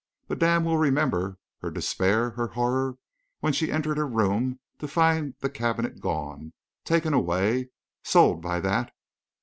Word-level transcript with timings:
Madame 0.27 0.63
will 0.63 0.79
remember 0.79 1.37
her 1.59 1.69
despair, 1.69 2.31
her 2.31 2.47
horror, 2.47 2.97
when 3.39 3.53
she 3.53 3.71
entered 3.71 3.97
her 3.97 4.07
room 4.07 4.59
to 4.79 4.87
find 4.87 5.35
the 5.41 5.47
cabinet 5.47 5.99
gone, 5.99 6.53
taken 6.83 7.13
away, 7.13 7.69
sold 8.03 8.41
by 8.41 8.59
that.... 8.59 8.91